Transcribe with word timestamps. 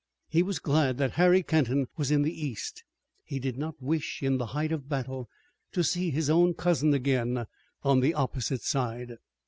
He 0.29 0.41
was 0.41 0.57
glad 0.57 0.97
that 0.97 1.11
Harry 1.11 1.43
Kenton 1.43 1.85
was 1.95 2.09
in 2.09 2.23
the 2.23 2.33
east. 2.33 2.83
He 3.23 3.37
did 3.37 3.55
not 3.55 3.79
wish 3.79 4.23
in 4.23 4.39
the 4.39 4.47
height 4.47 4.71
of 4.71 4.89
battle 4.89 5.29
to 5.73 5.83
see 5.83 6.09
his 6.09 6.27
own 6.27 6.55
cousin 6.55 6.91
again 6.95 7.45
on 7.83 7.99
the 7.99 8.15
opposite 8.15 8.63
side. 8.63 9.17